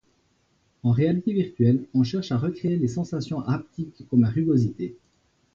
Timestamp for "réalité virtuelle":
0.89-1.85